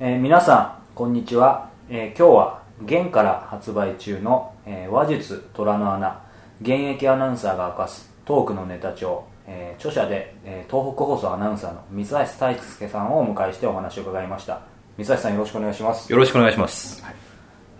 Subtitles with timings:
[0.00, 6.20] えー皆さんこんにちは、えー今日は現から発売中の、えー話術虎の穴
[6.60, 14.60] 現役アナウンサーが明かすトークのネタ帳、えー著者で、えー東北放送アナウンサーの三橋大輔さんをお迎えしてお話を伺いました。
[14.96, 17.02] 三橋さんよろしくお願いします、よろしくお願いします。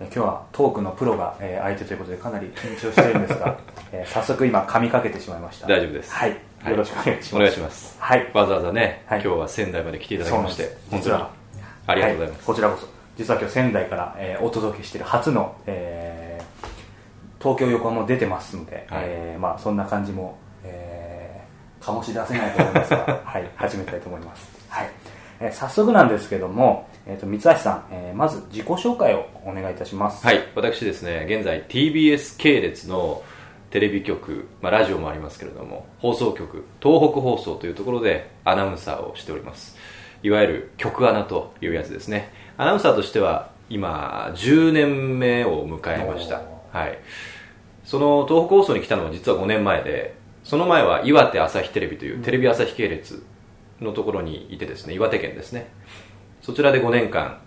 [0.00, 3.58] えー今日はトークのプロが、えー相手ということでかなり緊張しているんですが、
[3.92, 5.66] えー早速今噛みかけてしまいました。
[5.66, 6.12] 大丈夫です。
[6.12, 6.36] はい。
[6.62, 6.70] はい。
[6.72, 7.96] よろしくお願いします、お願いします。
[7.98, 8.30] はい。
[8.32, 9.22] わざわざね、はい。
[9.24, 11.24] 今日は仙台まで来ていただきまして本当に
[11.86, 12.40] ありがとうございます。
[12.40, 12.86] はこちらこそ。
[13.16, 16.44] 実は今日仙台から、えーお届けしている初の、えー
[17.40, 19.02] 東京横浜も出てますので、はい。
[19.04, 24.90] えーまあ、そんな感じも、えー醸し出せないと思いますが、 はい、始めたいと思います、はい。
[25.40, 30.26] えー早速なんですけども、えー、と三橋さん、えーまず自己紹介をお願いいたします。
[30.26, 33.22] はい、私ですね、現在 TBS 系列の
[33.70, 39.76] テレビ局、まあ、ラジオもありますけれども、放送局、東北放送というところでアナウンサーをしております。
[40.24, 42.32] いわゆる局アナというやつですね。
[42.56, 46.42] アナウンサーとしては今10年目を迎えました。
[46.72, 46.98] はい。
[47.84, 53.22] その東北放送に来たのは実は5年前で、その前は岩手朝日テレビというテレビ朝日系列
[53.82, 55.70] のところにいてですね、岩手県ですね。
[56.40, 57.42] そちらで5年間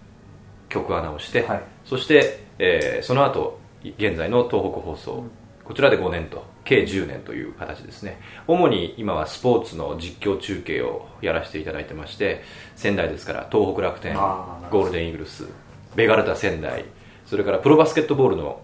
[0.69, 5.23] 局アナをして、はいそして、えーその後現在の東北放送、
[5.63, 8.19] こちらで5年と計10年という形ですね。
[8.47, 12.43] 主に今はスポーツの実況中継をやらせていただいてまして
[12.75, 15.45] 仙台ですから東北楽天ゴールデンイーグルス
[15.95, 16.85] ベガルタ仙台
[17.25, 18.61] それからプロバスケットボールの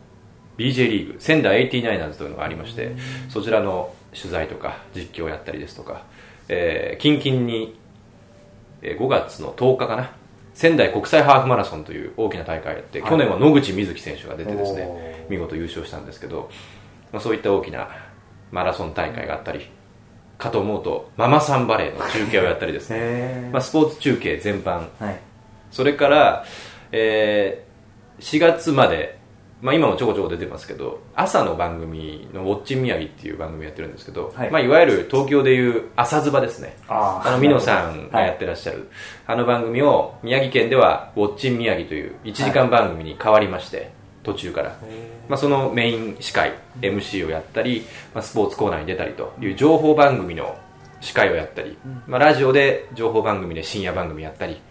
[0.57, 2.95] BJ リーグ仙台 89ers というのがありまして
[3.29, 6.03] そちらの取材とか実況をやったりですとか、
[6.49, 7.79] えー、近々に
[8.83, 10.11] えー5月の10日かな
[10.53, 13.09] 仙台国際ハーフマラソンという大きな大会をやって、はい。
[13.09, 16.51] 去年は野口みずき選手が出てですね見事優勝したんですけど、
[17.13, 17.87] まあ、そういった大きな
[18.51, 19.69] マラソン大会があったり
[20.37, 24.89] かと思うとママさんバレーの中継をやったりですね、へまあ、スポーツ中継全般。
[24.99, 25.19] ーはい。
[25.71, 26.45] それから、
[26.91, 27.73] えー
[28.19, 29.17] 4月まで、
[29.61, 34.49] まあ、今もちょこちょこ出てますけど朝の番組の「ウォッチン宮城」っていう番組やってるんですけど、はい。
[34.49, 36.77] いまあ、いわゆる東京でいう朝ズバですね。
[36.87, 38.89] あの、ミノさんがはいやってらっしゃる、
[39.25, 43.91] あの番組を宮城県では、ウォッチン宮城という1時間番組に変わりまして、
[44.23, 44.77] 途中から。
[45.27, 50.57] まあ、そのメイン司会、MC をやったり、まあ、スポーツコーナーに出たりという情報番組の
[51.01, 54.61] 司会をやったり、まあ、ラジオで情報番組で深夜番組やったり、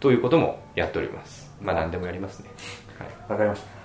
[0.00, 1.50] ということもやっております。
[1.60, 2.50] まあ、何でもやりますね。
[2.98, 3.08] はい。
[3.32, 3.76] わかりました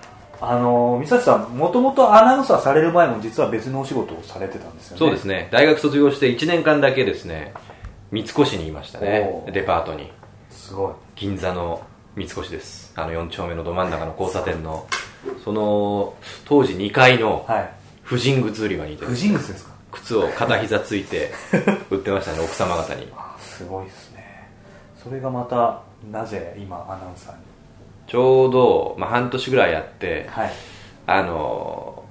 [0.44, 5.48] あのー三橋さんもともとアナウンサーされる前も実は別のお仕事をされてたんですよねそうですね。
[5.52, 7.54] 大学卒業して1年間だけですね、
[8.10, 10.10] 三越にいましたねデパートに。
[10.50, 11.80] すごい銀座の
[12.16, 14.86] 三越ですあの4丁目のど真ん中の交差点の
[15.44, 17.70] その当時2階のはい。
[18.02, 19.04] 婦人靴売り場にいて。
[19.06, 19.72] 婦人靴ですか？
[19.92, 21.30] 靴を片膝ついて
[21.90, 23.08] 売ってましたね奥様方に。
[23.16, 24.48] あすごいですね。
[25.02, 27.40] それがまたなぜ今アナウンサーに？
[28.08, 30.52] ちょうど、まあ、半年ぐらいやってはい。
[31.06, 32.04] あの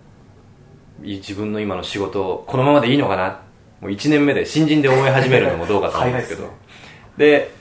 [1.03, 3.41] い自分の今の仕事このままでいいのかな？
[3.81, 6.49] もう1年目で新人で思い始めるのもどうかと思うんですけど。
[7.17, 7.51] で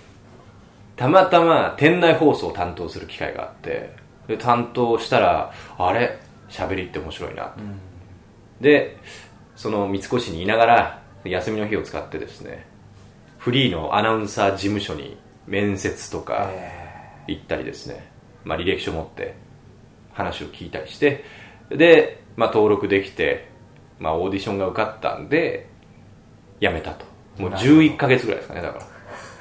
[0.97, 3.91] たまたま店内放送を担当する機会があって
[4.31, 6.21] で担当したらあれ？
[6.49, 7.47] 喋りって面白いな。
[7.47, 7.61] と、
[8.61, 8.97] で
[9.57, 12.65] その三越にいながら休みの日を使ってですね
[13.39, 15.17] フリーのアナウンサー事務所に
[15.49, 18.09] 面接とかえ行ったりですね、
[18.45, 19.35] まあ、履歴書持って
[20.13, 21.25] 話を聞いたりして
[21.69, 23.49] で、まあ、登録できて、
[23.99, 25.69] まあ、オーディションが受かったんで
[26.61, 27.05] 辞めたと。
[27.39, 28.87] もう11ヶ月ぐらいですかねだから。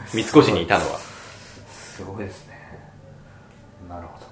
[0.08, 0.98] 三越にいたのは。
[0.98, 2.58] ーすごいですね。
[3.88, 4.29] なるほど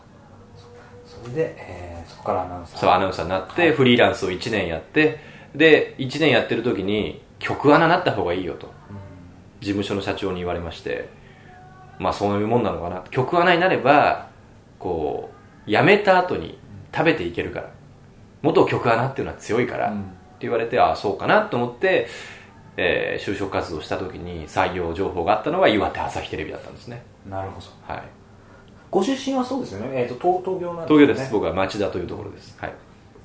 [1.23, 5.19] そそれで、えーそこからアナウンサーそうアナウンサーになって、フリーランスを1年やって
[5.55, 8.71] で1年やってる時に曲アナなった方がいいよと。
[9.59, 11.09] 事務所の社長に言われまして。
[11.99, 13.03] まあそういうもんなのかな。
[13.09, 14.29] 曲アナになれば
[14.79, 15.31] こ
[15.67, 16.59] う辞めた後に
[16.93, 17.71] 食べていけるから。
[18.43, 20.01] 元曲アナっていうのは強いから、うん。
[20.01, 20.11] って
[20.41, 22.07] 言われてああそうかなと思って、
[22.77, 27.03] えー就職活動した時に採用情報があったのが岩手朝日テレビだったんですね。
[27.27, 27.67] なるほど。
[27.93, 28.03] はい
[28.89, 32.55] ご出身はそうですよね、えー、と東東京なん東京です、ね僕は町田というところです。
[32.59, 32.73] はい。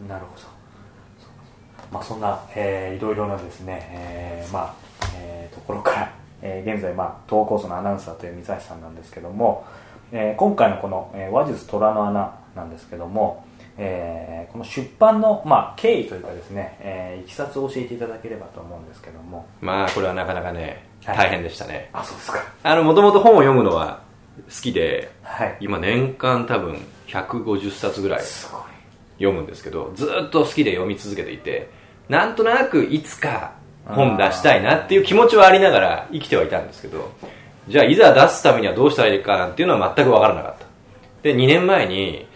[0.09, 0.43] なるほど。
[1.93, 4.75] まあ、そんな、えーいろいろなですね、えーまあ
[5.17, 9.65] えーところから、えー現在、まあ、東北放送のアナウンサーという三橋さんなんですけども、
[10.11, 13.45] えー今回のこの、えー話術虎の穴なんですけども、
[13.79, 19.47] えーこの出版の、まあ、経緯というかですね、えーいきさつを教えていただければと思うんですけども。
[19.61, 21.17] まあこれはなかなかねはい。
[21.19, 22.39] 大変でしたね、あそうですか。
[22.63, 24.12] あのもともと本を読むのは好
[24.51, 25.57] きではい。
[25.61, 28.23] 今年間多分150冊ぐらい
[29.19, 31.71] 読むんですけどずっと好きで読み続けていて
[32.09, 33.53] なんとなくいつか
[33.85, 37.13] 本出したいなっていう気持ちはありながら生きてはいたんですけど
[37.69, 40.67] じゃあいざ出すためにはどうしたらいいかなんていうのは全く分からなかった。
[41.23, 42.27] で2年前に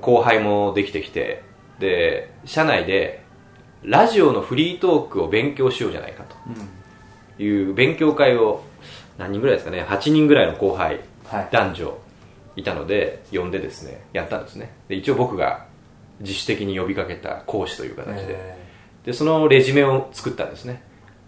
[0.00, 1.42] 後輩もできてきて
[1.78, 3.22] で社内で
[3.82, 6.36] ラジオのフリートークを勉強しようじゃないかと。
[7.42, 8.62] いう勉強会を
[9.18, 11.11] 何人ぐらいですかね8人ぐらいの後輩、はい
[11.50, 11.98] 男女
[12.56, 14.72] いたので呼んでですねやったんですね。
[14.88, 15.66] で一応僕が
[16.20, 18.56] 自主的に呼びかけた講師という形で、え
[19.04, 20.82] でそのレジュメを作ったんですね。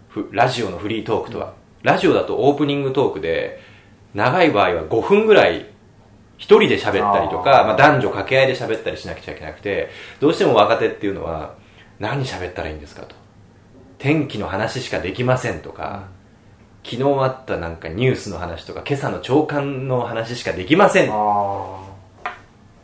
[0.09, 1.53] ふラジオのフリートークとは、
[1.83, 3.59] ラジオだとオープニングトークで
[4.13, 5.69] 長い場合は5分ぐらい
[6.37, 11.55] 一人で喋ったりとかまあ、男女掛け合いで喋ったりしなくちゃいけなくてどうしても若手っていうのは
[11.99, 13.15] 何喋ったらいいんですかと。
[13.97, 16.07] 天気の話しかできませんとか、
[16.85, 21.09] 昨日あったなんかニュースの話とか今朝の朝刊の話しかできません。
[21.11, 21.81] あ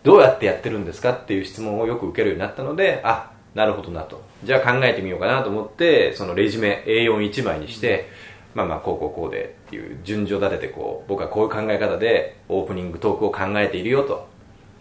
[0.02, 4.24] どうやってやってるんですかっていう質問をよく受けるようになったのであなるほどなと。
[4.44, 8.10] じゃあ考えてみようかなと思ってそのレジュメ A41 枚にして、
[8.56, 14.28] まあまあこうこうこうでっていう順序立ててこう僕はこういう考え方でオープニングトークを考えているよと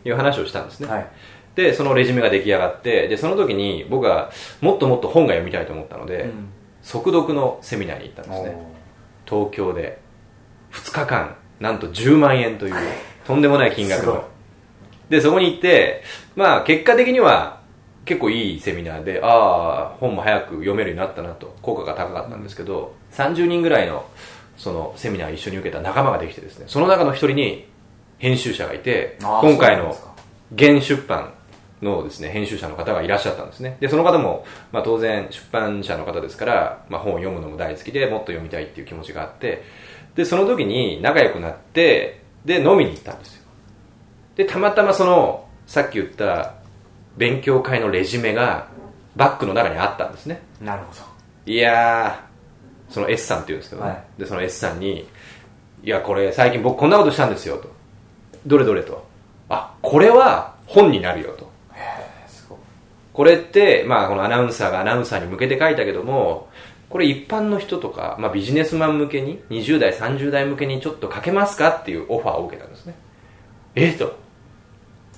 [0.06, 1.06] いう話をしたんですね、あはい。
[1.56, 4.30] でそのレジュメが出来上がってでその時に僕は
[4.62, 6.48] もっともっと本が読みたいと思ったので、うん。
[6.82, 8.56] 速読のセミナーに行ったんですね。
[8.56, 8.79] お
[9.30, 10.00] 東京で
[10.72, 12.74] 2日間なんと10万円という
[13.24, 14.28] とんでもない金額の。
[15.08, 16.02] でそこに行って
[16.36, 17.60] まあ結果的には
[18.04, 24.04] 結構いいセミナーでああ本も早く読めるようになったなと効果が高かったんですけど、30人ぐらいの
[24.56, 27.68] そのセミナーを一緒に受けた仲間ができてですねその中の一人に
[28.18, 29.96] 編集者がいて今回の
[30.54, 31.32] 現出版
[31.82, 33.76] のですね、編集者の方がいらっしゃったんですね。
[33.80, 39.62] で、その方も、まあ当然出版社の方ですから、まあ本を読むのも大好きで、もっと読みたいっていう気持ちがあって、
[40.14, 43.42] で、その時に仲良くなって、で、飲みに行ったんですよ。
[44.36, 46.54] で、たまたまその、さっき言った
[47.16, 48.68] 勉強会のレジュメが、
[49.16, 50.40] バッグの中にあったんですね。
[50.60, 50.92] なるほ
[51.46, 55.08] いやー、その S さんって言うんですけどね、はいで、その S さんに、
[55.82, 57.70] いや、これ最近僕こんなことしたんですよ、と。
[58.46, 59.06] どれどれと。
[59.48, 61.39] あ、これは本になるよ、と。
[63.12, 66.48] これって、まあ、このアナウンサーがアナウンサーに向けて書いたけども、
[66.88, 72.94] これ一般の人とか、まあ、ビジネスマン向けに、20代、30代向けにちょっと書けますかっていうオファーを受けたんですね。
[73.76, 73.92] え？
[73.92, 74.16] と、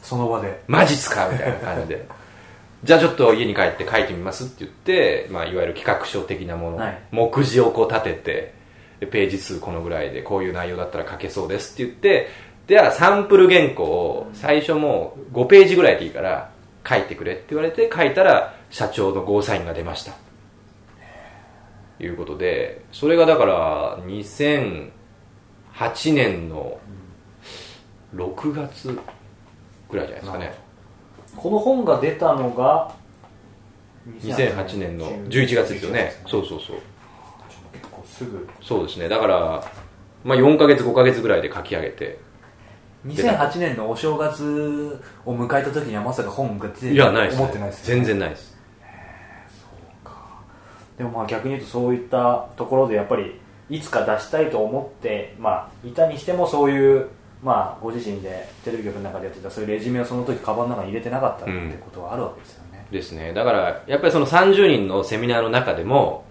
[0.02, 0.62] その場で。
[0.66, 1.28] マジっすか？
[1.32, 2.06] みたいな感じで。
[2.84, 6.98] じゃあちょっと家に帰って書いてみますって言って、まあ、いわゆる企画書的なもの、はい。
[7.10, 8.54] 目次をこう立てて、
[9.00, 12.28] でページ数このぐらいでこういう内容だったら書けそうですって言って、
[12.66, 16.51] ではサンプル原稿を最初もう5ページぐらいでいいから
[16.88, 20.12] 書いてくれって言われて書いたら社長のゴーサインが出ました。
[22.00, 24.90] いうことで、それがだから2008
[26.14, 26.81] 年の
[28.14, 28.99] 6月
[29.88, 30.55] ぐらいじゃないですかね。
[31.37, 32.94] この本が出たのが
[34.20, 36.12] 2008年の11月ですよね。
[36.26, 36.76] そうそうそう。
[37.73, 38.49] 結構すぐ。
[38.62, 39.08] そうですね。
[39.08, 39.64] だから、
[40.25, 42.19] まあ、4ヶ月5ヶ月ぐらいで書き上げて
[43.06, 48.52] 2008年のお正月を迎えた時にはまさか本が出ていやないです、思ってないですよ全然ないです。
[50.96, 53.40] でもまあ逆に言うとそういったところでやっぱり
[53.70, 57.08] いつか出したいと思って、まあ、いたにしてもそういう、
[57.43, 63.32] まあ、ご自身でテレビ局の中でやってたそういうレジュメをその時カバンの中に入れてなかったってことはあるわけですよね、ですね。
[63.32, 66.25] だからやっぱりその30人のセミナーの中でも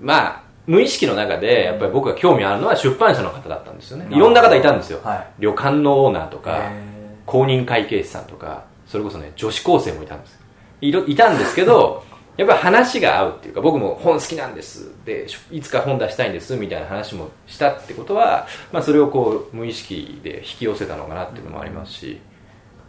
[0.00, 4.06] まあ無意識の中でやっぱり僕が興味あるのは出版社の方だったんですよね。
[4.10, 5.26] いろんな方いたんですよ、はい。
[5.38, 10.40] 旅館のオーナーとかへ公認会計士さんとかそれこそね女子高生もいたんですよ。
[10.80, 12.04] いろいたんですけど
[12.36, 14.90] やっぱり話が合うっていうか僕も本好きなんです。
[15.04, 22.20] でいつか本出したいんですみたいな話もしたってことは、まあ、それをこう無意識で引き寄せたのかなっていうのもありますし、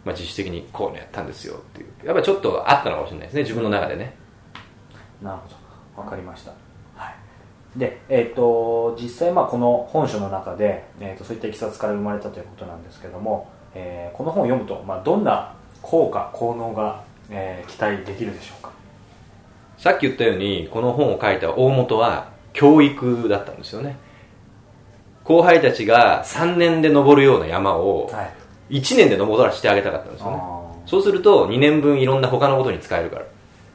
[0.04, 2.06] まあ、自主的にこういうのやったんですよっていう。
[2.06, 4.14] やっぱりちょっとあったのかもしれないですね自分の中でね。
[5.20, 5.62] なるほど。
[5.96, 6.60] 分かりました、はい、
[7.76, 18.70] で、えっと実際まあこの本書の中で、えー、とそういったいきさつから生まれたということなんですけども、えーこの本を読むと、まあ、どんな効果効能が、えー期待できるでしょうか？
[19.78, 23.96] さっき言ったようにこの本を書いた大元は教育だったんですよね。
[25.24, 28.22] 後輩たちが3年で登るような山をは
[28.70, 28.78] い。
[28.80, 30.38] 1年で登らせてあげたかったんですよね。
[30.40, 33.24] あそうすると2年分いろんな他のことに使えるから。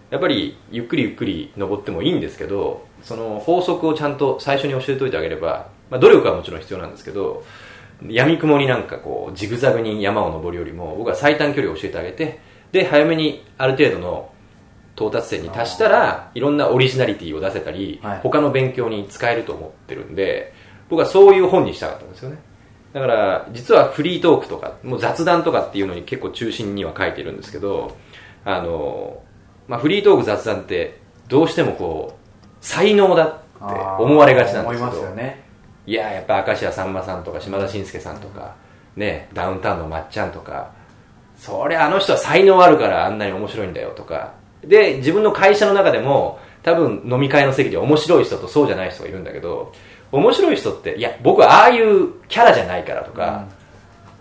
[0.10, 7.44] やっぱりゆっくりゆっくり登ってもいいんですけどその法則をちゃんと最初に教えておいてあげれば、まあ、努力はもちろん必要なんですけど
[8.08, 12.39] 闇雲になんかこうジグザグに山を登るよりも僕は最短距離を教えてあげて
[12.72, 14.32] で早めにある程度の
[14.96, 18.20] 到達点に達したらいろんなオリジナリティを出せたり、はい。
[18.22, 20.54] 他の勉強に使えると思ってるんで
[20.89, 22.39] 僕はそういう本にしたかったんですよね。
[22.94, 27.96] だから実はフリートークとかもう雑談とかっていうのに結構中心には書いてるんですけど
[28.44, 29.22] あの、
[29.68, 32.17] まあ、フリートーク雑談ってどうしてもこう
[32.62, 33.40] 才能だって
[34.00, 34.86] 思われがちなんですけど。
[34.86, 35.44] 思いますよね。
[35.86, 38.56] いややっぱ明石家さんまさんとか島田紳介さんとか、
[38.98, 40.72] ね、ダウンタウンのまっちゃんとか
[41.38, 44.34] そりゃあの人は才能あるからあんなに面白いんだよとか。
[44.64, 49.72] で自分の会社の中でも多分飲み会の席で面白い人とそうじゃない人がいるんだけど
[50.12, 53.48] 面白い人っていや僕はああいうキャラじゃないからとか、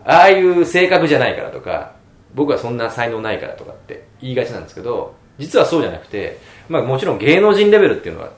[0.05, 1.95] ああいう性格じゃないからとか
[2.35, 8.30] 僕はそんな才能ないからとかって言いがちなんですけど実はそうじゃなくて、まあ、もちろん芸能人レベルっていうのは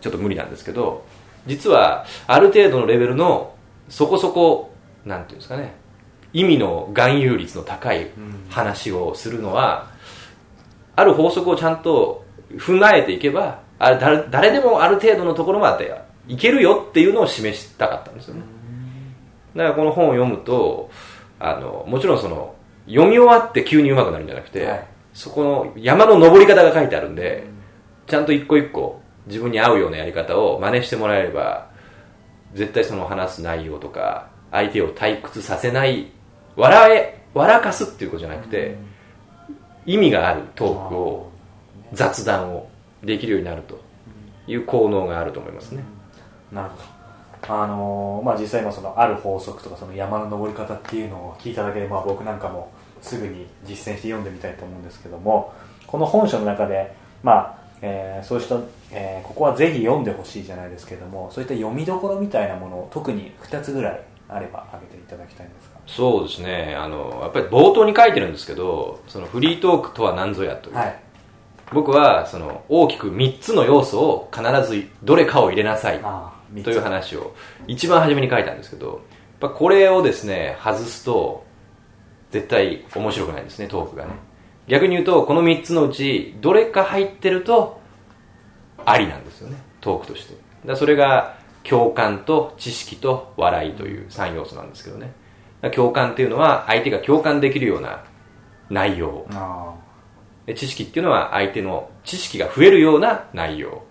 [0.00, 1.04] ちょっと無理なんですけど
[1.46, 3.54] 実はある程度のレベルの
[3.88, 4.72] そこそこ
[5.04, 5.74] なんていうんですかね
[6.32, 8.10] 意味の含有率の高い
[8.48, 9.90] 話をするのは、
[10.96, 15.94] ある法則をちゃんと踏まえていけばあれ誰誰でもある程度のところまで
[16.28, 18.42] いけるよっていうのを示したかったんですよね。
[19.56, 20.90] だからこの本を読むと
[21.38, 22.54] あのもちろんその
[22.86, 24.86] 読み終わって急に上手くなるんじゃなくて、はい。
[25.12, 27.44] そこの山の登り方が書いてあるんで、
[28.06, 31.70] ちゃんと一個一個自分に合うようなやり方を真似してもらえれば
[32.54, 36.10] 絶対その話す内容とか相手を退屈させない
[36.56, 38.76] 笑え笑かすっていうことじゃなくて、
[39.86, 41.32] 意味があるトークを
[41.94, 42.68] 雑談を
[43.02, 43.80] できるようになると
[44.46, 45.82] いう効能があると思いますね、
[46.50, 47.02] なるほど。
[47.48, 55.52] あのーまあ実際今そのある法則とかその山の登り方っていうのを聞いただけで、まあ、僕なんかもすぐに実践して読んでみたいと思うんですけども
[55.88, 56.94] この本書の中で
[57.24, 58.56] まあえーそうした、
[58.92, 65.78] えーここはぜひ読んでほしいじゃないですけどもそういった読みどころみたいなものを特に2つぐらいあれば挙げていただきたいんですか？
[65.86, 66.74] そうですね。
[66.78, 70.98] あのやっぱり冒頭に書いてるんですけどそのフリートークとは何ぞやという、はい。
[71.72, 76.00] 僕はその大きく3つの要素を必ずどれかを入れなさい
[76.62, 77.34] という話を
[77.66, 78.98] 一番初めに書いたんですけどやっ
[79.40, 81.44] ぱこれをですね外すと
[82.30, 84.10] 絶対面白くないんですねトークがね
[84.68, 87.80] 逆に言うとこの3つのうちどれか入ってると
[88.84, 89.56] ありなんですよね。
[89.80, 90.34] トークとして。
[90.66, 95.12] だそれが共感と知識と笑いという3要素なんですけどね。
[95.74, 98.04] 共感っていうのは相手が共感できるような
[98.70, 99.26] 内容。
[100.56, 103.84] 知識っていうのは相手の知識が増えるような内容。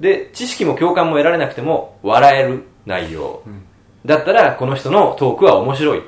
[0.00, 3.42] で知識も共感も得られなくても笑える内容、
[4.04, 6.02] だったらこの人のトークは面白い、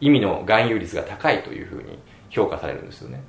[0.00, 1.98] 意味の含有率が高いというふうに
[2.30, 3.22] 評価されるんですよね。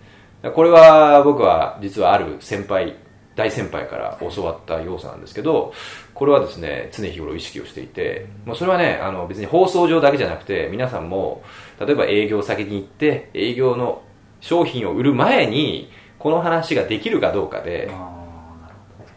[0.54, 2.96] これは僕は実はある先輩
[3.36, 5.74] 大先輩から教わった要素なんですけど
[6.14, 11.44] これはですね常日頃意識をしていて、もうそれはねあの別に放送上だけじゃなくて皆さんも
[11.80, 14.02] 例えば営業先に行って営業の
[14.42, 17.90] 商品を売る前にこの話ができるかどうかで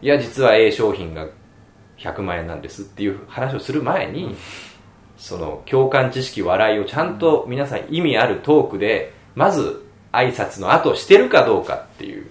[0.01, 1.27] いや実は A 商品が
[1.97, 4.35] 100万円なんですっていう話をする前に、
[5.17, 12.29] その共感知識笑いをちゃんと皆さん意味あるトークでまず挨拶の後してるかどうかっていう。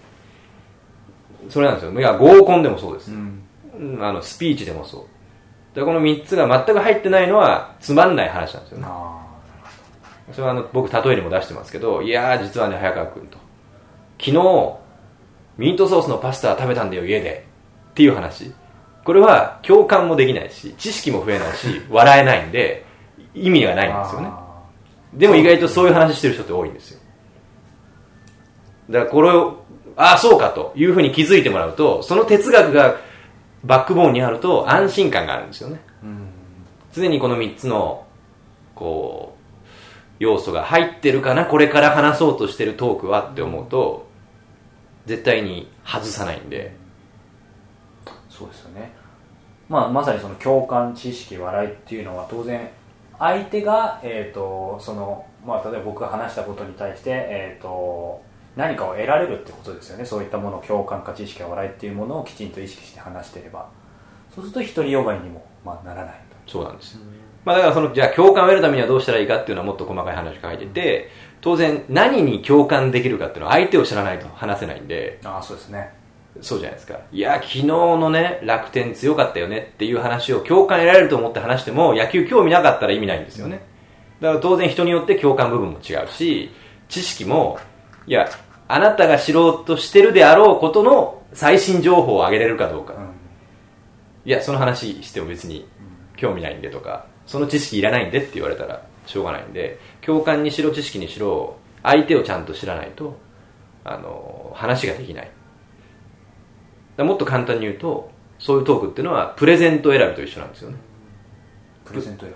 [1.48, 1.92] それなんですよ。
[1.92, 3.10] いや合コンでもそうです。
[3.10, 3.42] ど、うん。
[3.78, 5.04] うんあのスピーチでもそう
[5.74, 8.84] でこの3つが全く入ってないのはつまんない話なんですよね。
[8.86, 9.26] あ
[10.32, 13.38] それはあの僕例えにも出してますけどいやー実はね早川君と。
[14.18, 14.32] 昨日
[15.58, 17.46] ミートソースのパスタ食べたんだよ家で。
[17.90, 18.52] っていう話。
[19.04, 22.84] これは共感もできないし知識も増えないし笑えないんで
[23.34, 24.28] 意味があないんですよね。
[24.30, 24.41] あ
[25.14, 27.00] でも意外とそういう話してる人って多いんですよ。
[28.90, 29.64] だからこれを
[29.96, 32.96] ああそうかというふうに気づいてもらうとその哲学が
[33.64, 35.80] バックボーンにあると安心感があるんですよね。
[36.02, 36.28] ーうん。
[36.92, 38.06] 常にこの3つの
[38.74, 39.42] こう
[40.18, 44.06] 要素が入ってるかなこれから話そうとしてるトークはって思うと
[45.06, 46.82] 絶対に外さないんで。
[48.32, 48.90] そうですよね、
[49.68, 52.68] まあ、まさにその共感知識笑いっていうのは当然
[53.22, 58.20] 相手が、えーとそのまあ、例えば僕が話したことに対して、えー、と
[58.56, 60.04] 何かを得られるってことですよね。
[60.04, 63.68] そういったもの共感か知識か笑いっていうものをきちんと意識して話していれば。
[64.34, 66.14] そうすると独りよがりにも、まあ、ならない。
[66.46, 66.94] そうなんです。
[66.94, 67.00] よ、
[67.44, 71.08] まあ、だからそのじゃあ共感を得るためにはどうしたらいいかっていうのはもっと細かい話が書いてて
[71.40, 75.20] 当然何に共感できるかっていうのは相手を知らないと話せないんで。
[75.22, 76.01] とああそうですね
[76.40, 76.98] そうじゃないですか。
[77.12, 83.62] いや昨日のね楽天強かったよねっていう話を共感得られると思って話しても野球興味なかったら意味ないんですよね。
[84.20, 86.50] だから当然人によって共感部分も違うし
[86.88, 87.58] 知識も
[88.06, 88.28] いや
[88.68, 93.10] あなたが知ろうとしてるであろうことの最新情報を上げれるかどうか、うん。
[94.24, 95.68] いやその話しても別に
[96.16, 103.18] 興味ないんでとかその知識いらないんでって言われたらしょうがないんで共感にしろ知識にしろ相手をちゃんと知らないと
[103.84, 105.30] あの話ができない
[106.98, 110.76] もっと簡単に言うとそういうトークっていうのはプレゼント選びと一緒なんですよね。
[111.84, 112.32] プレゼントや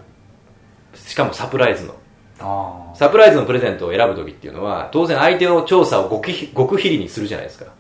[0.95, 1.95] しかもサプライズの。
[2.39, 6.31] あサプライズのプレゼントを選ぶ時っていうのは当然相手の調査を極
[6.79, 7.73] 秘裏にするじゃないですか。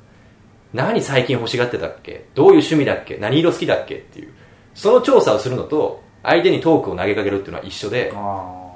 [0.72, 2.26] 何最近欲しがってたっけ？
[2.34, 3.16] どういう趣味だっけ？
[3.18, 4.32] 何色好きだっけっていう。
[4.74, 8.74] その調査をするのと相手にトークを投げかけるっていうのは一緒であ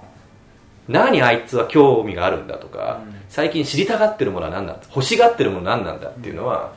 [0.88, 3.20] 何あいつは興味があるんだとか、うん。
[3.28, 6.72] 最近知りたがってるものは何なんだ欲しがってるものは何なんだっていうのは、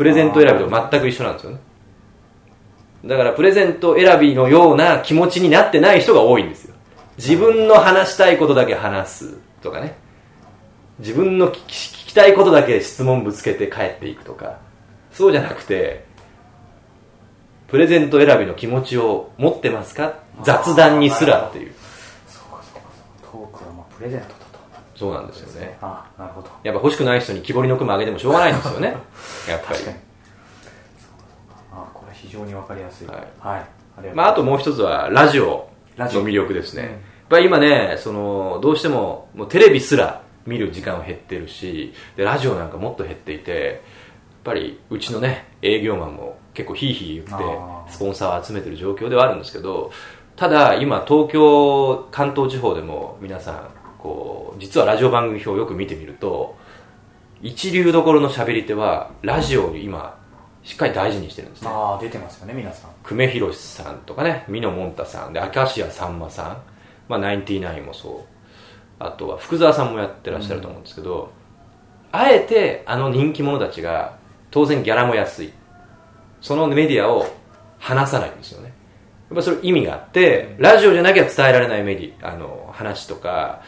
[0.00, 1.58] プレゼント選びと全く一緒なんですよね。
[3.04, 6.74] だからプレゼント選びのような気持ちになってない人が多いんですよ。
[7.18, 9.98] 自分の話したいことだけ話すとかね。
[11.00, 14.58] 自分の聞き聞きたいことだけ質問ぶつけて帰っていくとか。
[15.12, 16.06] そうじゃなくて
[17.68, 20.14] プレゼント選びの気持ちを持ってますか？
[20.44, 21.74] 雑談にすらっていう。
[22.26, 22.88] そうかそうか
[23.22, 24.39] そうトークはまあプレゼント
[25.00, 25.78] そうなんですよね。
[25.80, 26.50] あなるほど。
[26.62, 28.88] やっぱ欲しくない人に木彫りの熊あげてもしょうがないんですよね。
[29.48, 29.78] やっぱり。
[29.78, 29.96] 確かに。
[31.72, 33.06] あこれ非常にわかりやすい。
[33.06, 33.16] はい。
[33.40, 36.88] はい、あまあ、あともう一つはラジオのラジオ魅力ですね、うん。
[36.88, 36.98] やっ
[37.30, 43.80] ぱり今ねそのどうしてももうテレビすら見る時間は減ってるしでラジオなんかもっと減っていてやっ
[44.44, 47.38] ぱりうちのね営業マンも結構ヒーヒー言っ
[47.86, 49.92] てスポンサーを集めてる状況ではあるんですけど
[50.36, 56.56] ただ今東京関東地方でも皆さんこう実はラジオ番組表をよく見てみると
[57.42, 60.18] 一流どころの喋り手はラジオを今
[60.62, 61.68] しっかり大事にしてるんですね。
[61.70, 62.90] ああ出てますよね皆さん。
[63.02, 66.62] 久米宏さんとかね美濃もんたさんで明石家さんまさん、
[67.08, 69.02] まあ、ナインティナインもそう。
[69.02, 71.32] あとは福沢さんもやってらっしゃると思うんですけど、
[72.12, 74.18] あえてあの人気者たちが
[74.50, 75.52] 当然ギャラも安い。
[76.42, 77.26] そのメディアを
[77.78, 78.72] 話さないんですよね。
[79.30, 83.62] やっぱそれ意味があってラジオじゃなきゃ伝えられないメディあの話とか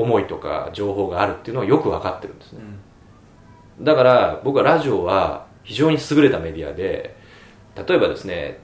[0.00, 2.60] 思いとか情報があるっていうのはよく分かってるんですね。
[3.80, 7.16] だから僕はラジオは非常に優れたメディアで
[7.76, 8.58] 例えばですね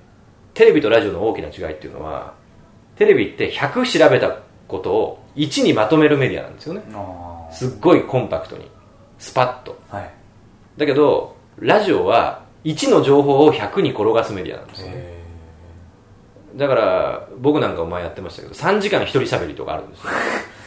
[0.54, 2.34] テレビとラジオの大きな違いっていうのは
[2.96, 4.38] テレビって100調べた
[4.68, 6.82] ことを1にまとめるメディアなんですよね。
[6.92, 8.70] あすっごいコンパクトに。
[9.18, 9.78] スパッと。
[9.90, 10.10] あはい。
[10.76, 14.94] だけどラジオは1の情報を100に転がすメディアなんですよね。
[14.96, 15.14] へ
[16.56, 20.10] だから僕なんかも前やってましたけど3時間一人喋りとかあるんですよ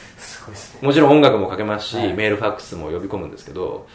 [0.82, 2.14] もちろん音楽もかけますし、はい。
[2.14, 3.88] メールファックスも呼び込むんですけど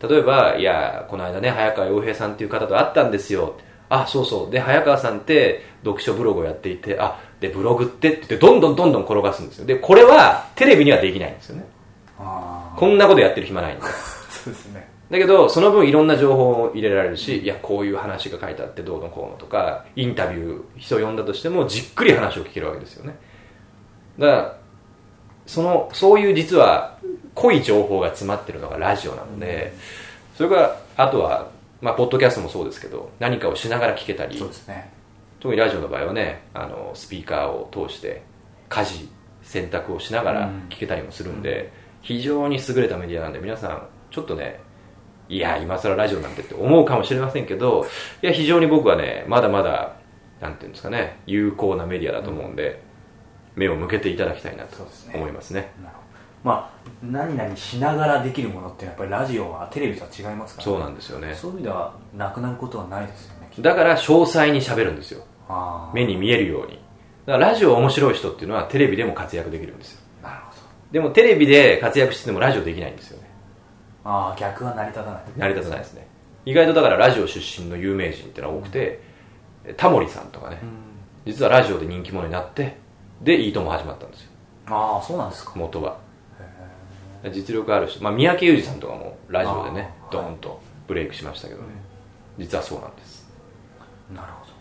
[0.00, 3.56] 例えばいやこの間ね早川洋平さんっていう方と会ったんですよ。
[3.88, 4.50] あそうそう。
[4.50, 9.66] で早川さんって読書ブログをやっていてあでブログってって言ってどんどんどんどん転がすんですよ。
[9.66, 11.64] でこれはテレビにはできないんですよね。
[12.18, 13.84] あこんなことやってる暇ないんで。
[13.84, 13.88] あ
[14.30, 14.88] そうですね。
[15.10, 23.14] だけどその分いろんな情報を入れられるしいやこういう話が書いてあってどうのこうのとかインタビュー人を呼んだとしてもじっくり話を聞けるわけですよね。
[24.18, 24.61] だから
[25.46, 26.98] そのそういう実は
[27.34, 29.74] 濃い情報が詰まってるのがラジオなので、
[30.36, 31.50] それからあとは、
[31.80, 34.92] まあ、ポッドキャストもそうですけど何かをしながら聞けたりそうですね。
[35.40, 38.22] 特にラジオの場合はねあのスピーカーを通して
[38.68, 39.08] 家事
[39.42, 44.60] 洗濯をしながら聞けたりもするんで、非常に優れたメディアなんで皆さんちょっとね
[45.28, 47.86] いや今更ラジオなんてって思うかもしれませんけど
[48.22, 49.96] いや非常に僕はねまだまだ
[50.40, 52.82] なんていうんですかね有効なメディアだと思うんで、
[53.56, 55.72] 目を向けていただきたいなと思いますね。
[55.82, 56.02] なるほど。
[56.44, 61.34] まあ何々しながらできるものってやっぱりラジオはテレビとは違いますから、そうなんですよね。
[61.34, 65.24] そういう意味ではなくなることはないですよねだから詳細に喋るんですよ。
[65.94, 66.80] 目に見えるように。
[67.26, 70.00] だからラジオ面白い人っていうのはテレビでも活躍できるんですよ。
[70.22, 70.60] なるほど。
[70.90, 73.30] でもテレビで活躍しててもラジオできないんですよね。
[74.04, 75.22] ああ逆は成り立たない。
[75.36, 76.06] 成り立たないですね。
[76.44, 79.00] 意外とだからラジオ出身の有名人っていうのは多くて、
[79.76, 80.58] タモリさんとかね。
[80.62, 80.68] うん。
[81.24, 82.78] 実はラジオで人気者になって
[83.22, 84.30] でいいとも始まったんですよ。
[84.66, 85.52] ああそうなんですか。
[85.56, 85.98] 元は
[87.32, 91.68] 実力あるし、まあ、三宅裕司さんとかもラジオでねドーンとブレイクしましたけどね、
[92.38, 93.28] 実はそうなんです。
[94.12, 94.52] なるほど。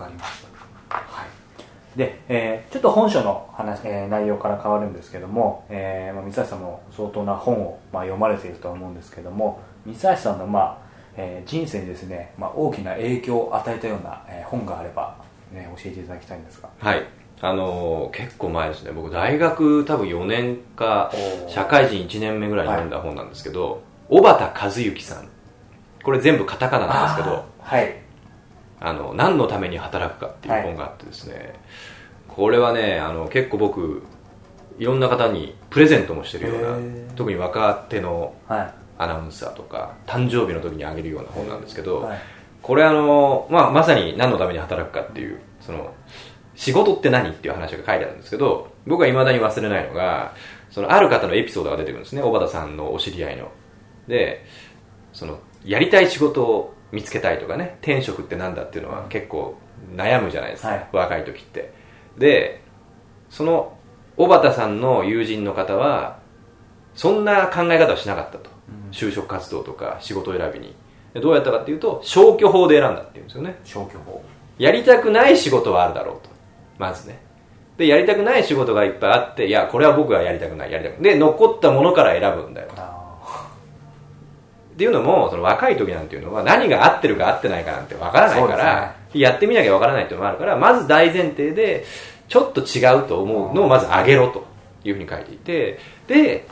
[0.00, 0.42] わかりまし
[0.88, 0.96] た。
[0.96, 1.98] はい。
[1.98, 10.78] で、えーちょっと本書の話、えー内容から変わるんですけども、えーまあ、三橋さんも相当な本を、まあ、読まれているとは思うんですけども三橋さんの、まあ
[11.16, 15.18] えー人生にですね、まあ、大きな影響を与えたような、えー本があれば、
[15.52, 16.70] ね、教えていただきたいんですが。
[16.78, 17.06] はい
[17.44, 18.92] あのー結構前ですね。
[18.92, 21.12] 僕大学多分4年か
[21.48, 25.28] 社会人1年目ぐらいに読んだ本なんですけど、小畑和幸さん。
[26.04, 27.96] これ全部カタカナなんですけどはい。
[28.80, 31.54] あの何のために働くかっていう本があってですね、
[32.28, 34.02] これはねあの結構僕
[34.78, 38.74] いろんな方にプレゼントもしてるような特に若手のはい。
[38.98, 42.18] アナウンサーとか誕生日の時にあげるような本なんですけど、はい。
[42.60, 45.92] これあの、まあ、まさに何のために働くかっていうその
[46.62, 50.32] 仕事って何っていう話が書いてあるんですけど僕はいまだに忘れないのが
[50.70, 52.22] そのある方のエピソードが出てくるんですね。
[52.22, 53.50] 小畑さんのお知り合いの。
[54.06, 54.46] で
[55.12, 59.56] そのやりたい仕事を見つけたいとかね転職ってなんだっていうのは結構
[59.96, 60.88] 悩むじゃないですか、はい。
[60.92, 61.72] 若い時って。
[62.16, 62.62] で
[63.28, 63.76] その
[64.16, 66.20] 小畑さんの友人の方は
[66.94, 68.50] そんな考え方はしなかったと、
[68.92, 70.76] 就職活動とか仕事選びに。
[71.12, 73.58] でどうやったかっていうと消去法で選んだっていうんですよね。
[73.64, 74.22] 消去法。
[74.58, 76.31] やりたくない仕事はあるだろうと
[76.82, 77.20] まずね。
[77.78, 81.12] でやりたくない仕事がいっぱいあっていやこれは僕はやりたくないやりたくない。
[81.14, 82.68] で残ったものから選ぶんだよ。
[82.76, 82.92] あ
[84.72, 91.84] っていうのもその若い時なんていうのは何が合ってるか合ってないかなんてわからないから、やってみなきゃわからないっていうのもあるからまず大前提で
[92.28, 94.46] ちょっと違うと思うのをまず上げろと
[94.84, 96.46] いうふうに書いていてで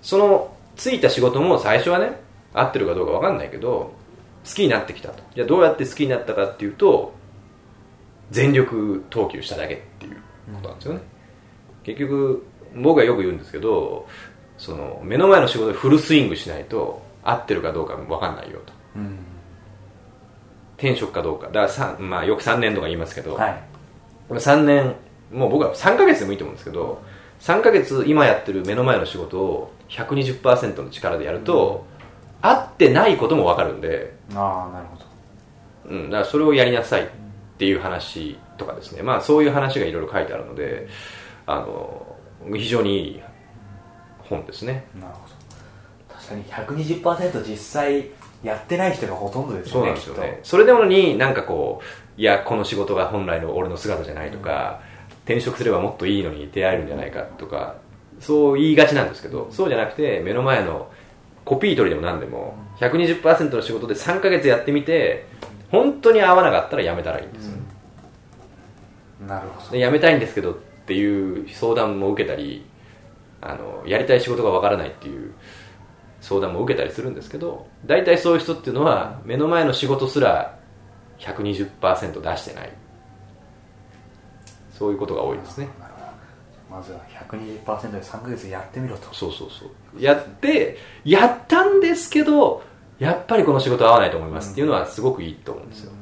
[0.00, 2.20] そのついた仕事も最初はね
[2.54, 3.92] 合ってるかどうかわかんないけど
[4.48, 5.22] 好きになってきたと。
[5.34, 7.12] じゃあどうやって好きになったかっていうと
[8.32, 10.16] 全力投球しただけっていう
[10.54, 11.00] ことなんですよね、
[11.84, 14.08] 結局僕はよく言うんですけど
[14.58, 18.72] その目の前の仕事でフルスイングしないと合ってるかどうか分かんないよと。
[18.96, 19.18] ーうん。
[20.76, 21.48] 転職かどうか。
[21.48, 23.62] だからまあ、よく3年とか言いますけど、はい。
[24.28, 24.94] でも3年
[25.32, 27.02] もう僕は3ヶ月でもいいと思うんですけど
[27.40, 31.84] 3ヶ月今やってる目の前の仕事を120%の力でやると、
[32.40, 35.04] 合ってないことも分かるんで、ああなるほど。
[35.90, 37.06] うん、だからそれをやりなさいっ
[37.58, 39.02] ていう話とかですね。
[39.02, 40.88] まあそういう話がいろいろ書いてあるので
[41.46, 42.16] あの
[42.54, 43.22] 非常にいい
[44.18, 44.86] 本ですね。
[44.94, 46.14] なるほど。
[46.14, 46.44] 確かに
[47.02, 48.10] 120%実際
[48.42, 50.40] やってない人がほとんどですそうよねなんですよね。
[50.42, 54.80] それでもになんかこういやこの仕事が本来の俺の姿じゃないとか、
[55.24, 57.76] 転職すればもっといいのに出会えるんじゃないかとか
[58.20, 60.90] そう言いがちなんですけどそうじゃなくて目の前の
[61.44, 65.26] コピー取りでも何でも120%の仕事で3ヶ月やってみて
[65.72, 67.56] 本当に合わなかったら辞めたらいいんですよ、き
[69.24, 69.70] っとなるほど。
[69.72, 70.54] で辞めたいんですけどっ
[70.86, 72.64] ていう相談も受けたり
[73.40, 75.32] あのやりたい仕事がわからないっていう
[76.20, 80.56] 相談も受けたりするんですけど大体そういう人っていうのは目の前の仕事すら
[81.18, 82.72] 120%出してない。
[84.78, 85.68] そういうことが多いですね。
[86.70, 89.12] まずは120%で3ヶ月やってみろと。
[89.14, 90.02] そうそうそう。
[90.02, 92.62] やってやったんですけど
[93.02, 94.52] やっぱりこの仕事合わないと思います。
[94.52, 95.92] っていうのはすごくいいと思うんですよ。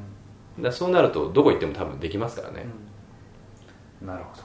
[0.58, 2.66] だそうなるとどこ行っても多分できますからね、
[4.02, 4.42] なるほど。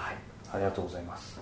[0.00, 0.16] はい。
[0.52, 1.40] ありがとうございます、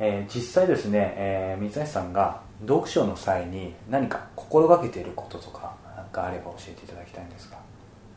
[0.00, 7.58] えー実際ですね、えー、水橋さんが読書の際に何か心がけていることとかなんかあれば教えていただきたいんですが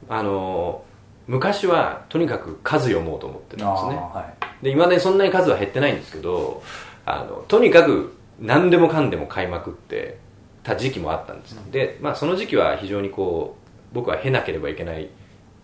[0.10, 0.84] あの
[1.28, 3.96] 昔はとにかく数読もうと思ってたんですね。
[3.96, 4.28] は
[4.62, 4.64] い。
[4.66, 6.64] で今までそんなに数は減ってないんですけど
[7.06, 10.18] あのとにかく何でもかんでも買いまくって
[10.64, 13.58] た時期もあったんです、で、まあ、その時期は非常にこ
[13.92, 15.10] う僕は経なければいけない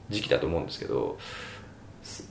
[0.09, 1.17] 時期だと思うんですけど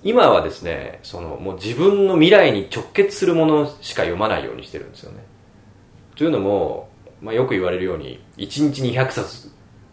[0.02, 5.18] 今はですねそのもう自分の未来に直結するものしか読まないようにしてるんですよね。
[6.16, 6.88] というのも、
[7.20, 9.52] まあ、よく言われるように1日200冊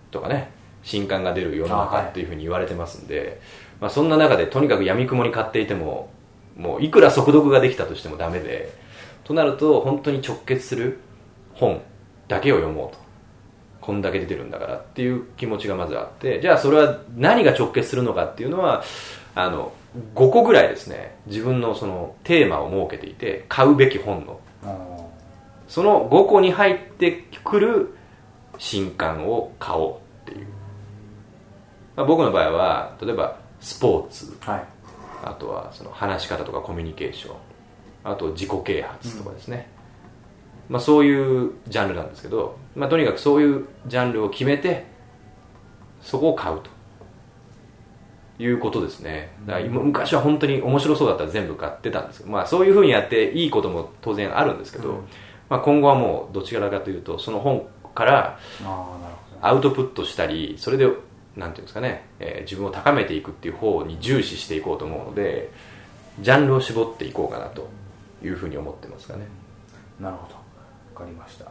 [0.10, 0.52] とかね
[0.84, 3.42] 新刊が出る世の中っていうふうに言われてますんで、
[3.82, 6.10] まあ、そんな中でとにかく闇雲に買っていても
[6.56, 8.74] もういくら速読ができたとしてもダメで
[9.24, 11.00] となると本当に直結する
[11.54, 11.82] 本
[12.28, 13.04] だけを読もうと。
[13.84, 16.40] こんだけ出てるんだからっていう気持ちがまずあって。
[16.40, 18.82] じゃあそれは何が直結するのかっていうのは
[19.36, 19.74] あの
[20.16, 21.18] 5個ぐらいですね。
[21.28, 24.40] 自分のそのテーマを設けていて買うべき本の。
[25.68, 27.94] その5個に入ってくる
[28.58, 30.48] 新刊を買おうっていう、
[31.96, 34.38] まあ、僕の場合は例えばスポーツ。
[34.40, 34.64] はい。
[35.26, 37.36] あとはその話し方とかコミュニケーション。
[38.06, 39.70] あと自己啓発とかですね、
[40.70, 44.86] まあ、そういうジャンルなんですけど、まあ、とにかくそういうジャンルを決めて
[46.02, 46.74] そこを買うと。
[48.40, 49.32] いうことですね。
[49.46, 54.96] だから今昔は本当に面白そうだったら全部買ってたんですけど、まあ、そういうふうにやっていいことも当然あるんですけど、うん。
[55.50, 58.40] まあ、今後はもうどちらかというとその本から
[59.42, 60.88] アウトプットしたりそれで
[61.36, 65.52] なんていうんですかね、えー自分を高めていくっていう方に重視していこうと思うので
[66.20, 67.68] ジャンルを絞っていこうかなと
[68.24, 69.26] いうふうに思ってますかね。
[70.00, 70.36] なるほど。
[70.36, 70.43] 分
[70.94, 71.46] かりました。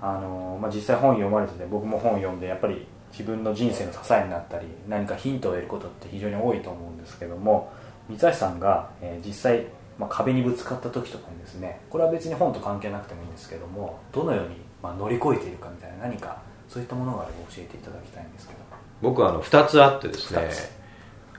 [0.00, 7.72] あの、まあ、実際本読まれてて僕も本読んでやっぱり自分の人生の支えになったり何かヒントを得ることって非常に多いと思うんですけども
[8.08, 9.66] 三橋さんが、えー実際、
[9.98, 18.64] まあ、壁にぶつかった時とかにですねこれは別に本と関係なくてもいいんですけどもどのように、まあ、乗り越えているかみたいな何かそういったものがあれば教えていただきたいんですけど。
[19.04, 20.50] 僕はあの2つあってですね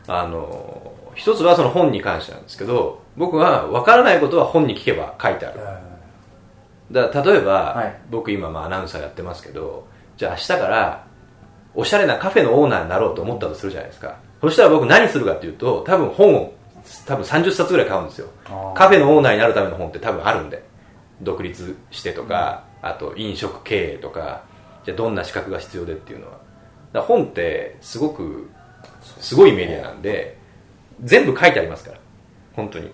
[0.08, 5.60] あの一つはその本に関してなんですけど僕は分からないことは本に聞けば書いてある
[6.92, 7.96] だから例えば、はい。
[8.10, 11.08] 僕今まあアナウンサーやってますけどじゃあ明日から
[11.74, 14.18] おしゃれなカフェのオーナーになろうと思ったとするじゃないですか。
[14.42, 16.54] そしたら僕何するかっていうと多分本を
[17.06, 18.28] 多分30冊ぐらい買うんですよ。
[18.76, 20.64] カフェのオーナーになるための本って多分あるんで。
[21.22, 24.44] 独立してとか、あと飲食経営とか
[24.84, 26.28] じゃあどんな資格が必要でっていうの
[26.94, 27.02] は。
[27.02, 28.50] 本ってすごく
[29.22, 30.38] すごいメディアなんで
[31.04, 31.98] 全部書いてありますから。
[32.54, 32.92] 本当に。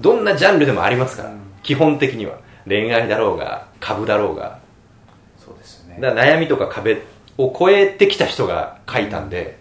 [0.00, 1.40] どんなジャンルでもありますから、うん。
[1.62, 4.58] 基本的には恋愛だろうが株だろうが。
[5.38, 5.98] そうですよね。
[6.00, 7.02] だ悩みとか壁
[7.36, 9.58] を越えてきた人が書いたんで、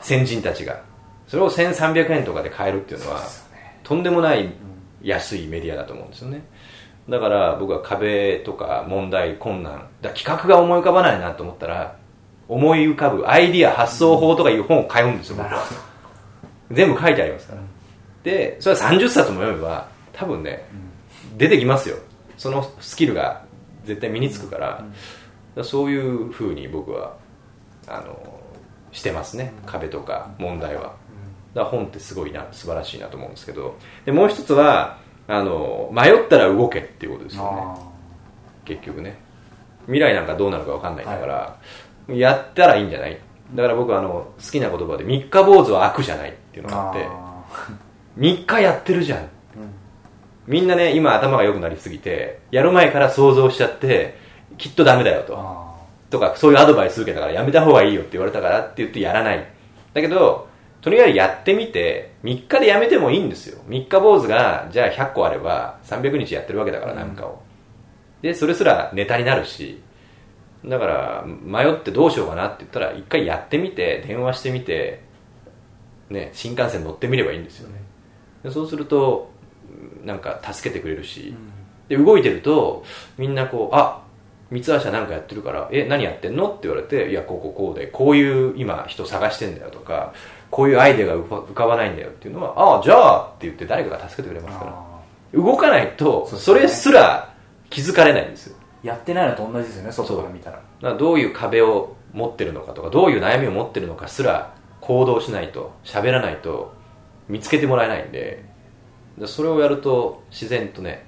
[0.00, 0.80] 先人たちが。
[1.26, 3.80] それを1300円とかで買えるっていうのはね。
[3.82, 4.52] とんでもない
[5.02, 6.42] 安いメディアだと思うんですよね。
[7.08, 9.88] だから僕は壁とか問題困難。
[10.02, 11.96] だ企画が思い浮かばないなと思ったら
[12.48, 15.36] 思い浮かぶアイディア発想法とかいう本を買うんですよ
[16.70, 17.60] 全部書いてありますから、
[18.24, 20.64] でそれは30冊も読めば多分ね、
[21.36, 21.96] 出てきますよ
[22.40, 23.42] そのスキルが
[23.84, 24.84] 絶対身につくから,、だか
[25.56, 27.16] らそういうふうに僕は
[27.86, 28.40] あの
[28.92, 29.52] してますね。
[29.66, 30.94] 壁とか問題は、
[31.54, 33.76] だ本ってすごいな素晴らしいなと思うんですけど。
[34.06, 34.96] でもう一つは
[35.28, 37.48] あの迷ったら動けっていうことですよね。
[37.62, 37.76] あ
[38.64, 39.18] 結局ね。
[39.84, 41.56] 未来なんかどうなるか分かんないんだから、
[42.08, 43.18] やったらいいんじゃない？
[43.54, 47.42] だから僕はあの好きな言葉で三日坊主は悪じゃないっていうーのがあってあ
[48.18, 49.28] 3日やってるじゃん
[50.50, 54.16] みんなね今頭が良くなりすぎてやる前から想像しちゃって
[54.58, 55.38] きっとダメだよと。
[55.38, 55.70] あ
[56.10, 59.46] とかそういうアドバイス受けたからやめた方がいいよって言われたからって言ってやらない。
[59.94, 60.48] だけど
[60.80, 63.62] とりあえずやってみて3日でやめてもいいんですよ。
[63.68, 67.40] 3日坊主がじゃあ100個あれば300日やってるわけだからなんかを、
[68.20, 69.80] でそれすらネタになるし
[70.64, 75.04] だから迷ってどうしようかなって言ったら一回やってみて電話してみて、
[76.08, 77.80] ね、新幹線乗ってみればいいんですよね。
[78.42, 79.30] でそうすると
[80.04, 81.34] なんか助けてくれるし、
[81.88, 82.84] で動いてると
[83.18, 84.02] みんなこうあ
[84.50, 90.12] 三橋は何かやってるから「え何やってんの?」って言われて「いやこうこうこうでこういう今人探してんだよ」とか
[90.50, 94.72] 「こういうアイデアが浮か浮かばないんだよ」っていうのは「ああじゃあ」って言って誰かが助けてくれますから。
[94.72, 94.90] あ
[95.32, 97.32] 動かないとそれすら
[97.68, 98.56] 気づかれないんですよ。
[98.82, 100.60] ーやってないのと同じですよね外から見たら。
[100.80, 106.72] らどういう壁を持ってるのかとかどういう悩みを持ってるのかすら行動しないと喋らないと
[107.28, 108.44] 見つけてもらえないんで
[109.20, 111.06] でそれをやると自然とね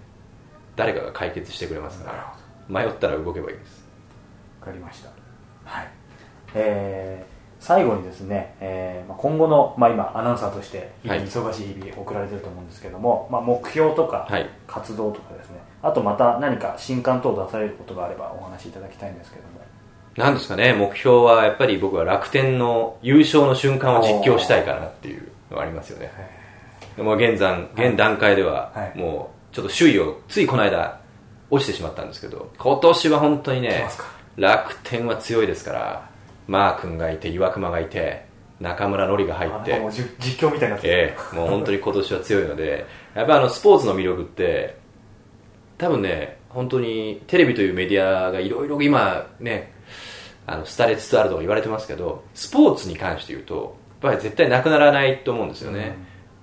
[0.77, 2.35] 誰かが解決してくれますから
[2.69, 3.85] 迷ったら動けばいいです。
[4.61, 5.11] わかりました。
[5.65, 5.89] はい。
[6.55, 14.51] えー最後にですね、えーまあ、今後の、まあ、今アナウンサーとして忙しい日々送られてると思うんですけども、まあ、目標とかはい。
[14.67, 19.61] 活動とかですね、あとまた何か新刊等出されることがあればお話しいただきたいんですけども。
[20.17, 20.73] なんですかね。
[20.73, 26.42] 目標はやっぱり僕は楽天の優勝の瞬間を実況したいかなっていうのがありますよね
[26.97, 28.99] でも現在現段階でははい。
[28.99, 31.01] もうちょっと首位をついこの間
[31.51, 33.87] 落ちてしまったんですけど今年は本当にね
[34.37, 36.11] 楽天は強いですから
[36.47, 38.25] マー君がいて岩隈がいて
[38.61, 39.81] 中村紀が入って
[40.19, 44.77] 実況みたいになっええもう本当に今年は強いので やっぱりあのスポーツの魅力って
[45.77, 49.73] 多分ね本当にテレビというメディアがいろいろ今ね
[50.47, 55.97] あの廃れつつあるとか言われてますけどスポーツに関して言うとやっぱり絶対なくならないと思うんですよね、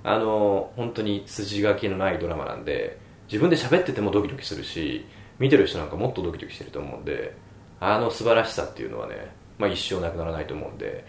[0.10, 5.06] あの本当に筋書きのないドラマなんで自分で喋っててもドキドキするし
[5.38, 7.36] 見てる人なんかもっとドキドキしてると思うんで
[7.80, 11.06] あの素晴らしさっていうのはね、まあ、一生なくならないと思うんで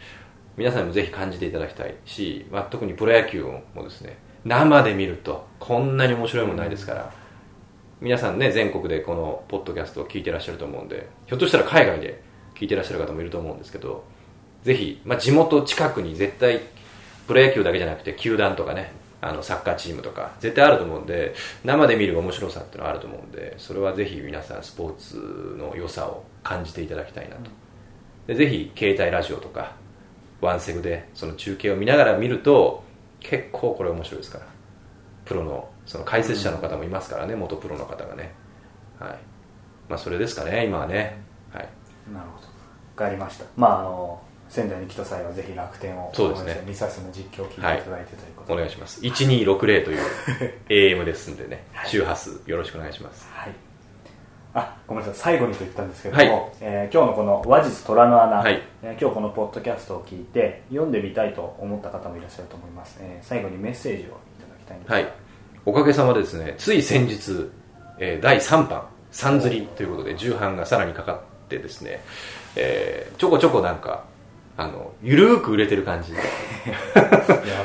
[0.59, 7.13] 皆さんにもぜひ感じていただきたいし、まあ、特にプロ野球もですね生で見るとこんなに面白いものないですから、
[8.01, 12.23] 皆さんね全国でこのポッドキャストを聞いてらっしゃると思うんでひょっとしたら海外で
[12.55, 14.05] 聞いてらっしゃる方もいると思うんですけど
[14.63, 16.61] ぜひ、まあ、地元近くに絶対
[17.31, 18.91] プロ野球だけじゃなくて球団とかね
[19.21, 21.33] あのサッカーチームとか絶対あると思うんで
[21.65, 27.51] 生で見る面白さっていうのはあると思うんでそれはぜひ皆さんスポーツの良さを感じていただきたいなと。
[28.27, 29.77] でぜひ携帯ラジオとか
[30.41, 32.83] ワンセグでその中継を見ながら見ると
[33.21, 34.47] 結構これ面白いですから。
[35.25, 38.33] プロのその解説者の方もいますからね、元プロの方がね。
[38.99, 39.19] はい。
[39.89, 41.23] まあそれですかね今はね。
[41.53, 41.69] はい。
[42.13, 42.49] なるほど。
[42.49, 42.53] わ
[42.97, 43.45] かりました。
[43.57, 46.63] まああの仙台に来た際はぜひ楽天をそうですね。
[46.67, 49.01] ミサスの実況を聞いていただいてということで、お願いします。
[49.01, 50.01] 1260という
[50.69, 51.65] AM ですんでね。
[51.87, 53.29] 周波数よろしくお願いします。
[53.33, 53.55] はい、
[54.55, 55.19] あごめんなさい。
[55.35, 56.53] 最後にと言ったんですけども、はい。
[56.61, 58.61] えー今日のこの「話術虎の穴」はい。
[58.83, 64.17] えー今日このポッドキャストを聞いて読んでみたいと思った方もいらっしゃると思います、えー最後にメッセージをいただ
[64.59, 64.95] きたいんですが。
[64.97, 65.13] はい。
[65.65, 67.49] おかげさまでですねつい先日、
[67.99, 72.01] えー第3版「さんずり」ということで重版がさらにかかってですね、
[72.57, 74.10] えーちょこちょこなんか
[74.61, 76.13] あのゆるーく売れてる感じ。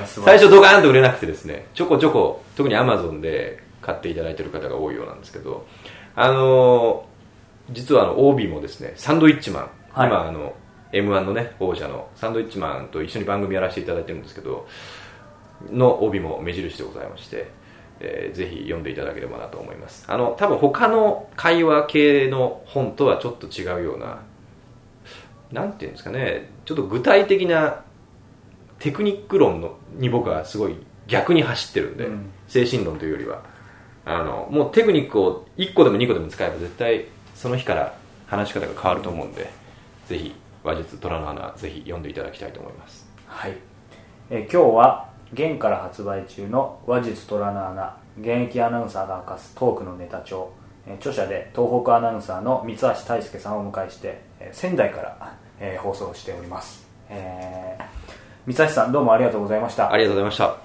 [0.06, 1.68] 最初ドカーンと売れなくてですね。
[1.74, 5.66] ちょこちょこ特にアマゾンで買っていただいてる方が多いようなんですけど。
[6.16, 7.16] あのー
[7.72, 10.08] 実はあの OB もですねサンドイッチマン、はい。
[10.08, 10.54] 今あの
[10.94, 14.68] m 1のね王者のサンドイッチマンと一緒に番組やらせていただいてるんですけど
[15.72, 17.50] の帯も目印でございまして、
[18.00, 20.06] えーぜひ読んでいただければなと思います。
[20.08, 24.20] あの多分他の会話系の本とはちょっと違うような
[25.56, 27.82] なんていうんですかねちょっと具体的な
[28.80, 30.76] テクニック論のに僕はすごい
[31.08, 32.32] 逆に走ってるんで、うん。
[32.48, 33.42] 精神論というよりは。
[34.08, 39.50] あのもうテクニックを1個でも2個でも使えば絶対その日から話し方が変わると思うんで
[40.08, 43.08] ぜひ話術虎の穴ぜひ読んでいただきたいと思います。
[43.26, 43.58] はい、
[44.30, 50.54] えー今日は現から発売中の話術虎の穴現役アナウンサーが明かすトークのネタ帳、
[50.86, 57.86] えー著者で東北アナウンサーの三橋大輔さんをお迎えして、えー仙台から、えー放送しております、えー
[58.46, 59.92] 三橋さんどうもありがとうございました。
[59.92, 60.65] ありがとうございました。